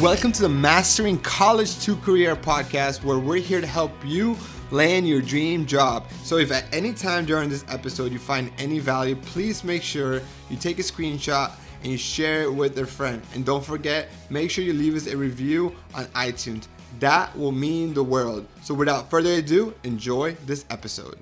[0.00, 4.34] Welcome to the Mastering College to Career podcast, where we're here to help you
[4.70, 6.06] land your dream job.
[6.22, 10.22] So, if at any time during this episode you find any value, please make sure
[10.48, 11.52] you take a screenshot
[11.82, 13.20] and you share it with a friend.
[13.34, 16.66] And don't forget, make sure you leave us a review on iTunes.
[16.98, 18.46] That will mean the world.
[18.62, 21.18] So, without further ado, enjoy this episode.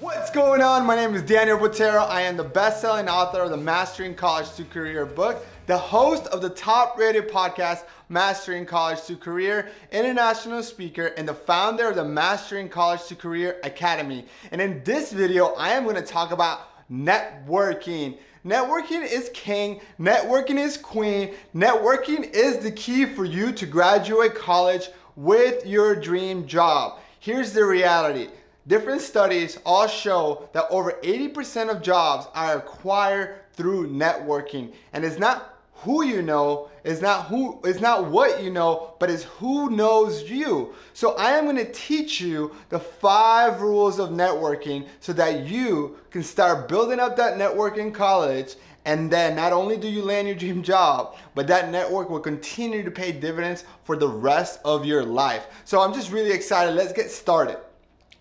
[0.00, 0.86] What's going on?
[0.86, 2.08] My name is Daniel Botero.
[2.08, 6.40] I am the best-selling author of the Mastering College to Career book, the host of
[6.40, 12.70] the top-rated podcast Mastering College to Career, international speaker, and the founder of the Mastering
[12.70, 14.24] College to Career Academy.
[14.50, 18.16] And in this video, I am going to talk about networking.
[18.46, 24.88] Networking is king, networking is queen, networking is the key for you to graduate college
[25.16, 26.98] with your dream job.
[27.20, 28.28] Here's the reality
[28.68, 34.74] Different studies all show that over 80% of jobs are acquired through networking.
[34.92, 39.10] And it's not who you know, is not who is not what you know, but
[39.10, 40.74] is who knows you.
[40.92, 45.98] So I am going to teach you the 5 rules of networking so that you
[46.10, 50.26] can start building up that network in college and then not only do you land
[50.26, 54.84] your dream job, but that network will continue to pay dividends for the rest of
[54.84, 55.46] your life.
[55.64, 56.74] So I'm just really excited.
[56.74, 57.58] Let's get started.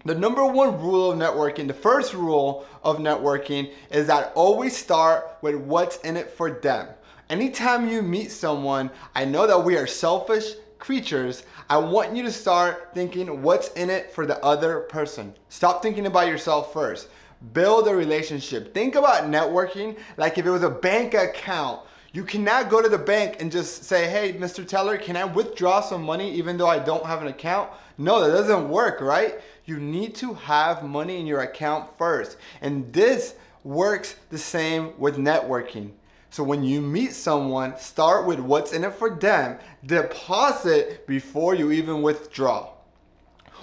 [0.06, 5.38] The number one rule of networking, the first rule of networking is that always start
[5.42, 6.88] with what's in it for them.
[7.30, 11.44] Anytime you meet someone, I know that we are selfish creatures.
[11.70, 15.34] I want you to start thinking what's in it for the other person.
[15.50, 17.10] Stop thinking about yourself first.
[17.52, 18.74] Build a relationship.
[18.74, 21.82] Think about networking like if it was a bank account.
[22.14, 24.66] You cannot go to the bank and just say, hey, Mr.
[24.66, 27.70] Teller, can I withdraw some money even though I don't have an account?
[27.98, 29.42] No, that doesn't work, right?
[29.66, 32.38] You need to have money in your account first.
[32.62, 35.92] And this works the same with networking.
[36.30, 41.72] So when you meet someone, start with what's in it for them, deposit before you
[41.72, 42.70] even withdraw.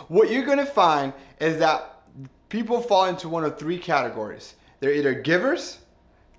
[0.09, 2.03] What you're gonna find is that
[2.49, 4.55] people fall into one of three categories.
[4.81, 5.78] They're either givers,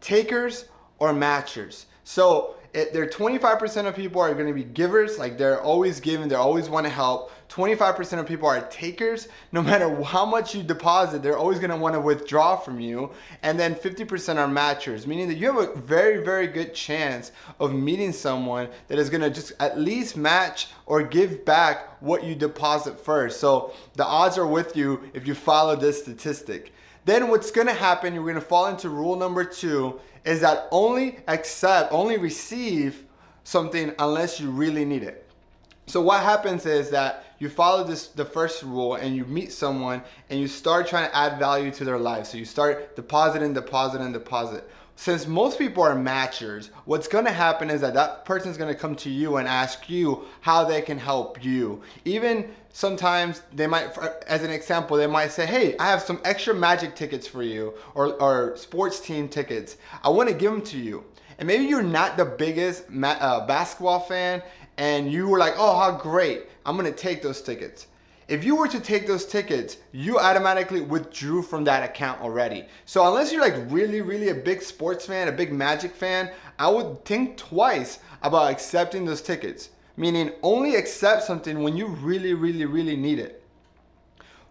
[0.02, 0.66] takers,
[1.00, 1.86] or matchers.
[2.04, 6.28] So it, there 25% of people are going to be givers, like they're always giving,
[6.28, 7.32] they always want to help.
[7.48, 9.30] 25% of people are takers.
[9.54, 13.12] No matter how much you deposit, they're always going to want to withdraw from you.
[13.44, 17.32] And then 50% are matchers, meaning that you have a very, very good chance
[17.62, 22.26] of meeting someone that is going to just at least match or give back what
[22.26, 23.40] you deposit first.
[23.40, 26.74] So the odds are with you if you follow this statistic.
[27.06, 31.94] Then what's to happen, you're to fall into rule number two is that only accept,
[31.94, 33.06] only receive
[33.44, 35.30] something unless you really need it.
[35.86, 40.02] So what happens is that you follow this the first rule and you meet someone
[40.32, 42.26] and you start trying to add value to their life.
[42.26, 44.68] So you start depositing, depositing, deposit.
[44.98, 49.10] Since most people are matchers, what's to happen is that that person's to come to
[49.10, 51.82] you and ask you how they can help you.
[52.06, 53.98] Even sometimes they might,
[54.28, 57.74] as an example, they might say, Hey, I have some extra magic tickets for you
[57.94, 59.76] or, or sports team tickets.
[60.02, 61.04] I want to give them to you.
[61.38, 64.42] And maybe you're not the biggest ma- uh, basketball fan
[64.78, 66.48] and you were like, Oh, how great.
[66.66, 67.88] I'm to take those tickets.
[68.28, 72.66] If you were to take those tickets, you automatically withdrew from that account already.
[72.86, 76.70] So unless you're like really, really a big sports fan, a big magic fan, I
[76.70, 82.66] would think twice about accepting those tickets meaning only accept something when you really, really,
[82.66, 83.42] really need it.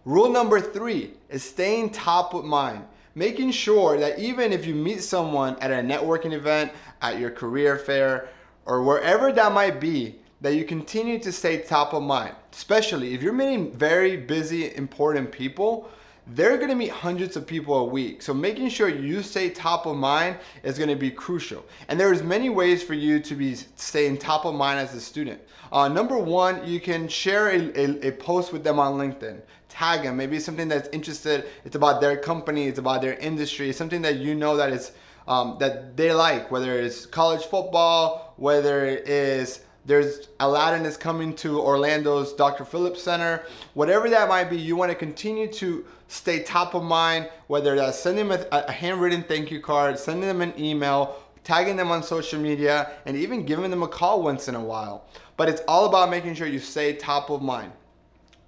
[0.03, 5.01] Rule number three is staying top of mind, making sure that even if you meet
[5.01, 6.71] someone at a networking event,
[7.01, 8.29] at your career fair,
[8.65, 12.35] or wherever that might be, that you continue to stay top of mind.
[12.51, 15.89] Especially if you're meeting very busy, important people,
[16.27, 18.21] they're to meet hundreds of people a week.
[18.21, 21.63] So making sure you stay top of mind is to be crucial.
[21.87, 25.39] And there's many ways for you to be staying top of mind as a student.
[25.71, 29.41] Uh, number one, you can share a, a, a post with them on LinkedIn
[29.75, 30.15] tag them.
[30.15, 31.45] Maybe something that's interested.
[31.65, 32.67] It's about their company.
[32.67, 33.73] It's about their industry.
[33.73, 34.93] Something that you know that is
[35.27, 36.49] um, that they like.
[36.49, 42.65] Whether it's college football, whether it is there's Aladdin is coming to Orlando's Dr.
[42.65, 43.43] Phillips Center.
[43.75, 47.99] Whatever that might be, you want to continue to stay top of mind, whether that's
[47.99, 52.01] sending them a, a handwritten thank you card, sending them an email, tagging them on
[52.01, 55.05] social media, and even giving them a call once in a while.
[55.37, 57.71] But it's all about making sure you stay top of mind.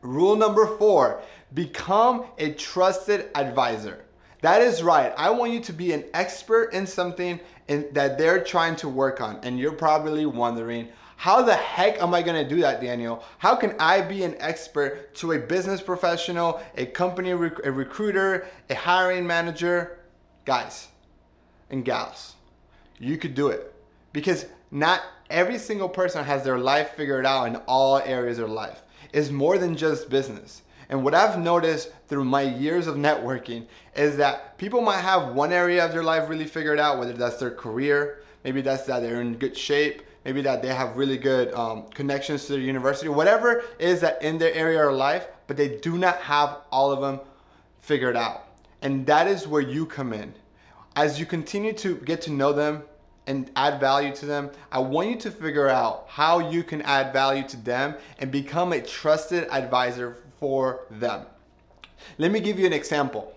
[0.01, 1.22] Rule number four
[1.54, 4.06] become a trusted advisor.
[4.42, 5.13] That is right.
[5.18, 9.22] I want you to be an expert in something in, that they're trying to work
[9.22, 9.40] on.
[9.44, 13.24] And you're probably wondering, how the heck am I gonna do that, Daniel?
[13.40, 18.48] How can I be an expert to a business professional, a company, rec- a recruiter,
[18.69, 19.98] a hiring manager?
[20.46, 20.90] Guys
[21.72, 22.36] and gals,
[23.00, 23.74] you could do it
[24.14, 28.84] because not every single person has their life figured out in all areas of life.
[29.12, 30.62] It's more than just business.
[30.90, 33.66] And what I've noticed through my years of networking
[33.96, 37.38] is that people might have one area of their life really figured out, whether that's
[37.38, 41.53] their career, maybe that's that they're in good shape, maybe that they have really good
[41.53, 45.77] um, connections to their university, whatever is that in their area of life, but they
[45.77, 47.21] do not have all of them
[47.79, 48.50] figured out.
[48.81, 50.33] And that is where you come in.
[50.97, 52.83] As you continue to get to know them
[53.25, 57.13] and add value to them, I want you to figure out how you can add
[57.13, 61.25] value to them and become a trusted advisor for them.
[62.18, 63.33] Let me give you an example.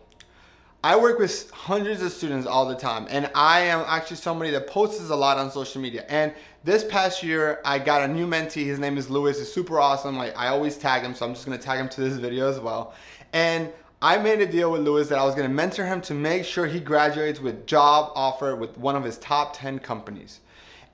[0.83, 4.67] I work with hundreds of students all the time, and I am actually somebody that
[4.67, 6.07] posts a lot on social media.
[6.09, 6.33] And
[6.65, 8.65] this past year, I got a new mentee.
[8.65, 9.39] His name is Lewis.
[9.39, 10.17] He's super awesome.
[10.17, 12.59] Like I always tag him, so I'm just gonna tag him to this video as
[12.61, 12.95] well.
[13.35, 16.47] And I made a deal with Lewis that I was gonna mentor him to make
[16.47, 20.41] sure he graduates with job offer with one of his top 10 companies.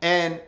[0.02, 0.40] And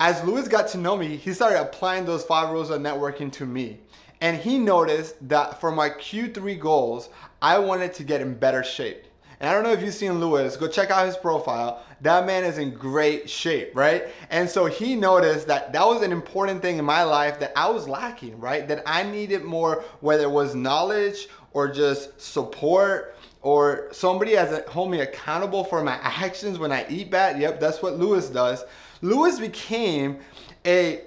[0.00, 3.46] as Lewis got to know me, he started applying those five rules of networking to
[3.46, 3.78] me.
[4.20, 7.10] And he noticed that for my Q3 goals,
[7.44, 9.04] I wanted to get in better shape.
[9.38, 11.84] And I don't know if you've seen Lewis, go check out his profile.
[12.00, 14.04] That man is in great shape, right?
[14.30, 17.68] And so he noticed that that was an important thing in my life that I
[17.68, 18.66] was lacking, right?
[18.66, 24.62] That I needed more, whether it was knowledge or just support or somebody as a
[24.70, 27.38] hold me accountable for my actions when I eat bad.
[27.38, 28.64] Yep, that's what Lewis does.
[29.02, 30.18] Lewis became
[30.64, 31.02] a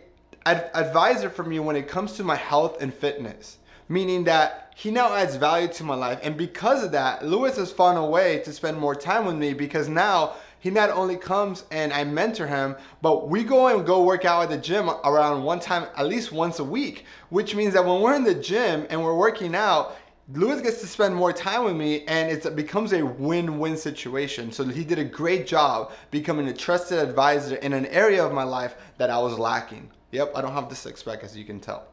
[0.45, 3.57] ad- advisor for me when it comes to my health and fitness,
[3.89, 6.19] meaning that he now adds value to my life.
[6.22, 9.54] And because of that, Lewis has found a way to spend more time with me
[9.54, 14.04] because now he not only comes and I mentor him, but we go and go
[14.04, 17.74] work out at the gym around one time, at least once a week, which means
[17.74, 19.95] that when we're in the gym and we're working out,
[20.33, 24.51] Lewis gets to spend more time with me and it becomes a win-win situation.
[24.51, 28.44] So he did a great job becoming a trusted advisor in an area of my
[28.44, 29.90] life that I was lacking.
[30.12, 31.88] Yep, I don't have the six pack as you can tell.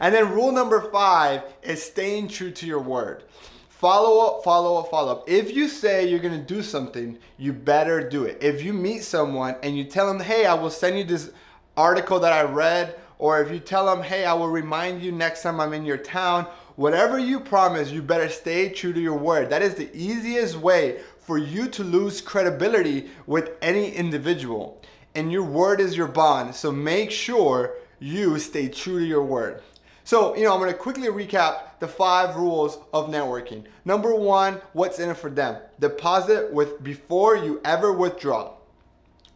[0.00, 3.24] And then rule number five is staying true to your word.
[3.68, 5.28] Follow up, follow up, follow up.
[5.28, 8.38] If you say you're gonna do something, you better do it.
[8.40, 11.32] If you meet someone and you tell them, hey, I will send you this
[11.76, 15.42] article that I read, or if you tell them, hey, I will remind you next
[15.42, 16.46] time I'm in your town,
[16.76, 19.50] whatever you promise, you better stay true to your word.
[19.50, 24.80] That is the easiest way for you to lose credibility with any individual
[25.14, 26.54] and your word is your bond.
[26.54, 29.62] So make sure you stay true to your word.
[30.04, 33.64] So, you know, I'm gonna quickly recap the five rules of networking.
[33.84, 35.60] Number one, what's in it for them?
[35.78, 38.52] Deposit with before you ever withdraw.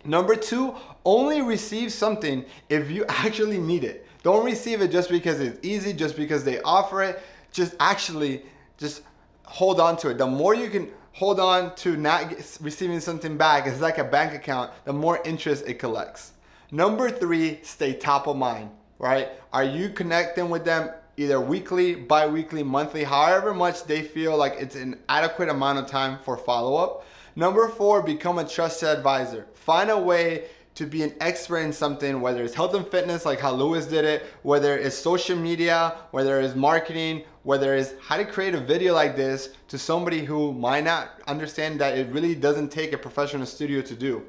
[0.05, 0.75] Number two,
[1.05, 4.07] only receive something if you actually need it.
[4.23, 7.23] Don't receive it just because it's easy, just because they offer it.
[7.53, 8.43] Just actually,
[8.77, 9.03] just
[9.45, 10.19] hold on to it.
[10.19, 13.67] The more you can hold on to not receiving something back.
[13.67, 14.71] It's like a bank account.
[14.85, 16.33] The more interest it collects.
[16.71, 19.31] Number three, stay top of mind, right?
[19.53, 24.77] Are you connecting with them either weekly, bi-weekly, monthly, however much they feel like it's
[24.77, 27.07] an adequate amount of time for follow-up?
[27.35, 29.47] Number four, become a trusted advisor.
[29.55, 30.45] Find a way
[30.75, 34.05] to be an expert in something, whether it's health and fitness, like how Lewis did
[34.05, 38.93] it, whether it's social media, whether it's marketing, whether it's how to create a video
[38.93, 43.47] like this to somebody who might not understand that it really doesn't take a professional
[43.47, 44.23] studio to do.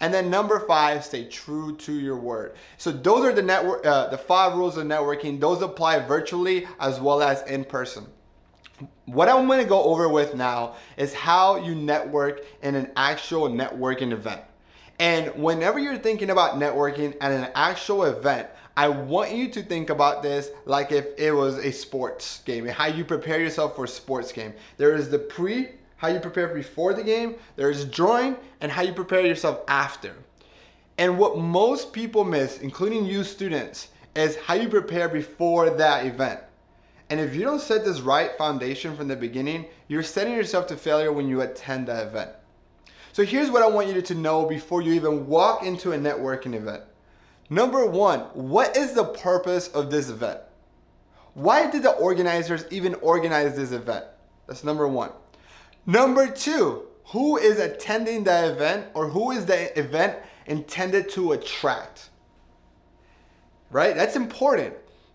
[0.00, 2.54] And then number five, stay true to your word.
[2.76, 5.40] So those are the network, uh, the five rules of networking.
[5.40, 8.06] Those apply virtually as well as in person.
[9.06, 13.48] What I'm going to go over with now is how you network in an actual
[13.48, 14.42] networking event.
[15.00, 19.90] And whenever you're thinking about networking at an actual event, I want you to think
[19.90, 23.84] about this like if it was a sports game and how you prepare yourself for
[23.84, 24.54] a sports game.
[24.76, 28.92] There is the pre, how you prepare before the game, there's during, and how you
[28.92, 30.14] prepare yourself after.
[30.96, 36.40] And what most people miss, including you students, is how you prepare before that event.
[37.10, 40.76] And if you don't set this right foundation from the beginning, you're setting yourself to
[40.76, 42.30] failure when you attend that event.
[43.12, 46.54] So here's what I want you to know before you even walk into a networking
[46.54, 46.82] event.
[47.50, 50.40] Number one, what is the purpose of this event?
[51.34, 54.04] Why did the organizers even organize this event?
[54.46, 55.10] That's number one.
[55.88, 62.10] Number two, who is attending the event or who is the event intended to attract?
[63.70, 63.96] Right?
[63.96, 64.74] That's important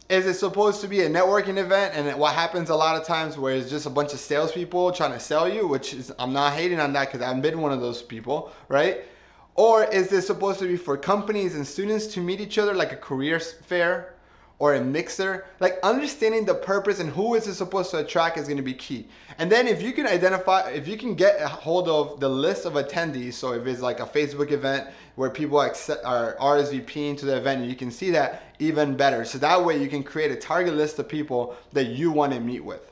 [0.10, 3.38] is it supposed to be a networking event and what happens a lot of times
[3.38, 6.54] where it's just a bunch of salespeople trying to sell you, which is I'm not
[6.54, 9.02] hating on that because I've been one of those people, right?
[9.56, 12.92] Or is this supposed to be for companies and students to meet each other like
[12.92, 14.16] a career fair?
[14.60, 18.46] Or a mixer, like understanding the purpose and who is it supposed to attract is
[18.46, 19.08] going to be key.
[19.38, 22.66] And then if you can identify, if you can get a hold of the list
[22.66, 27.26] of attendees, so if it's like a Facebook event where people accept, are RSVPing to
[27.26, 29.26] the event, you can see that even better.
[29.26, 32.40] So that way you can create a target list of people that you want to
[32.40, 32.90] meet with.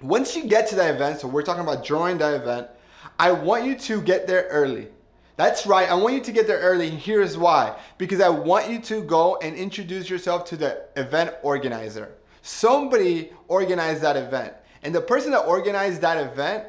[0.00, 2.66] Once you get to the event, so we're talking about joining the event,
[3.18, 4.88] I want you to get there early.
[5.42, 5.90] That's right.
[5.90, 6.88] I want you to get there early.
[6.88, 7.76] And here's why.
[7.98, 12.14] Because I want you to go and introduce yourself to the event organizer.
[12.42, 14.52] Somebody organized that event.
[14.84, 16.66] And the person that organized that event,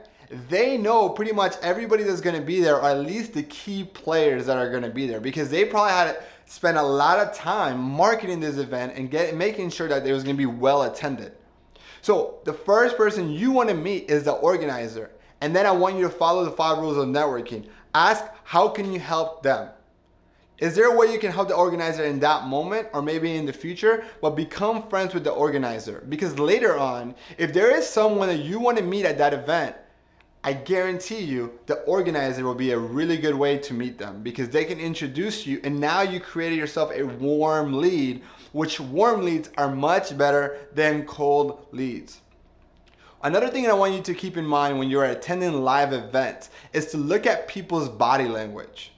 [0.49, 3.83] they know pretty much everybody that's going to be there, or at least the key
[3.83, 7.19] players that are going to be there, because they probably had to spend a lot
[7.19, 10.47] of time marketing this event and get, making sure that it was going to be
[10.47, 11.33] well attended.
[12.01, 15.11] So the first person you want to meet is the organizer.
[15.41, 17.67] And then I want you to follow the five rules of networking.
[17.93, 19.69] Ask how can you help them?
[20.59, 23.45] Is there a way you can help the organizer in that moment or maybe in
[23.45, 24.05] the future?
[24.21, 28.59] But become friends with the organizer because later on, if there is someone that you
[28.59, 29.75] want to meet at that event,
[30.45, 34.49] I guarantee you the organizer will be a really good way to meet them because
[34.49, 38.21] they can introduce you and now you created yourself a warm lead,
[38.51, 42.21] which warm leads are much better than cold leads.
[43.23, 46.87] Another thing I want you to keep in mind when you're attending live events is
[46.87, 48.91] to look at people's body language.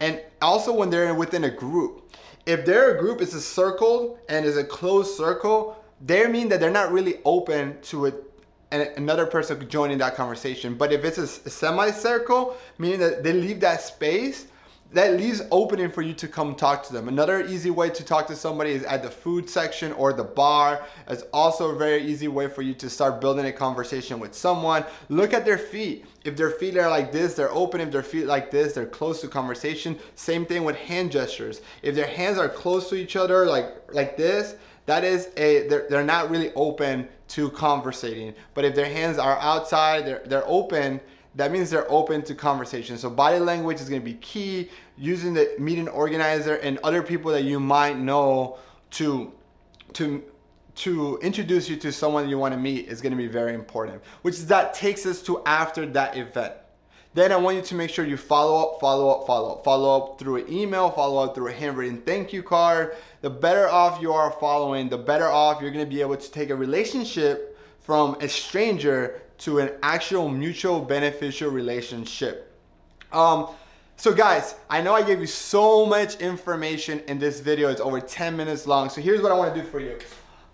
[0.00, 2.12] And also when they're within a group.
[2.46, 6.70] If their group is a circle and is a closed circle, they mean that they're
[6.70, 8.24] not really open to it
[8.72, 10.74] another person joining that conversation.
[10.74, 14.46] But if it's a semicircle, meaning that they leave that space,
[14.92, 17.06] that leaves opening for you to come talk to them.
[17.06, 20.84] Another easy way to talk to somebody is at the food section or the bar.
[21.08, 24.84] It's also a very easy way for you to start building a conversation with someone.
[25.08, 26.06] Look at their feet.
[26.24, 27.80] If their feet are like this, they're open.
[27.80, 29.96] If their feet like this, they're close to conversation.
[30.16, 31.60] Same thing with hand gestures.
[31.82, 34.56] If their hands are close to each other, like like this,
[34.86, 38.34] that is a they're, they're not really open to conversating.
[38.54, 41.00] But if their hands are outside, they're they're open
[41.36, 42.98] that means they're open to conversation.
[42.98, 44.70] So body language is going to be key.
[44.96, 48.58] Using the meeting organizer and other people that you might know
[48.92, 49.32] to
[49.94, 50.22] to
[50.76, 54.02] to introduce you to someone you want to meet is going to be very important.
[54.22, 56.54] Which is that takes us to after that event.
[57.12, 59.96] Then I want you to make sure you follow up, follow up, follow up, follow
[59.96, 62.96] up through an email, follow up through a handwritten thank you card.
[63.20, 66.30] The better off you are following, the better off you're going to be able to
[66.30, 67.49] take a relationship
[67.82, 72.54] from a stranger to an actual mutual beneficial relationship.
[73.12, 73.48] Um,
[73.96, 77.68] so guys, I know I gave you so much information in this video.
[77.68, 78.88] It's over 10 minutes long.
[78.88, 79.98] So here's what I want to do for you.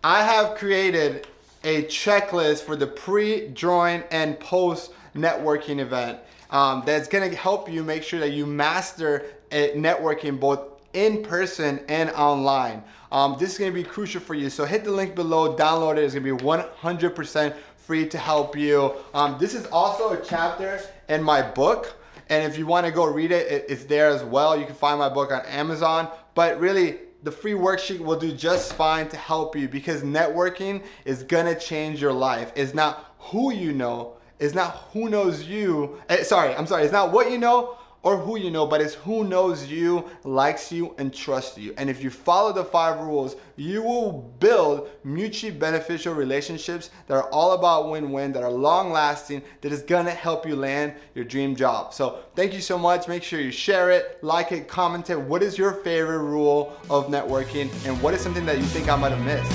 [0.03, 1.27] I have created
[1.65, 6.19] a checklist for the pre, join, and post networking event
[6.51, 12.11] um, that's to help you make sure that you master networking both in person and
[12.11, 12.83] online.
[13.13, 14.51] Um, this is to be crucial for you.
[14.51, 16.05] So hit the link below, download it.
[16.05, 18.95] It's to be 100% free to help you.
[19.15, 21.97] Um, this is also a chapter in my book.
[22.29, 24.59] And if you want to go read it, it, it's there as well.
[24.59, 26.09] You can find my book on Amazon.
[26.35, 31.23] But really, the free worksheet will do just fine to help you because networking is
[31.23, 32.53] gonna change your life.
[32.55, 36.01] It's not who you know, it's not who knows you.
[36.09, 38.95] Eh, sorry, I'm sorry, it's not what you know, or who you know, but it's
[38.95, 41.75] who knows you, likes you, and trusts you.
[41.77, 47.29] And if you follow the five rules, you will build mutually beneficial relationships that are
[47.31, 51.25] all about win win, that are long lasting, that is gonna help you land your
[51.25, 51.93] dream job.
[51.93, 53.09] So thank you so much.
[53.09, 55.21] Make sure you share it, like it, comment it.
[55.21, 58.97] What is your favorite rule of networking, and what is something that you think I
[58.97, 59.51] might have missed?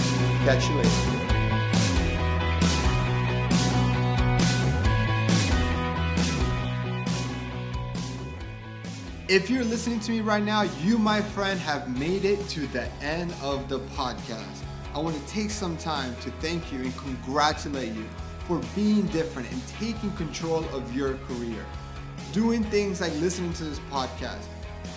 [0.45, 1.20] Catch you later.
[9.31, 12.91] If you're listening to me right now, you, my friend, have made it to the
[13.01, 14.61] end of the podcast.
[14.93, 18.03] I want to take some time to thank you and congratulate you
[18.45, 21.65] for being different and taking control of your career.
[22.33, 24.43] Doing things like listening to this podcast,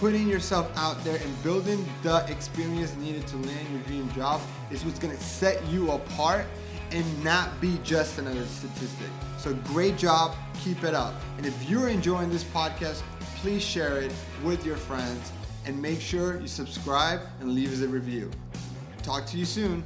[0.01, 4.41] putting yourself out there and building the experience needed to land your dream job
[4.73, 6.45] is what's going to set you apart
[6.91, 9.07] and not be just another statistic.
[9.39, 11.15] So great job, keep it up.
[11.37, 13.03] And if you're enjoying this podcast,
[13.45, 14.11] please share it
[14.43, 15.31] with your friends
[15.67, 18.31] and make sure you subscribe and leave us a review.
[19.03, 19.85] Talk to you soon.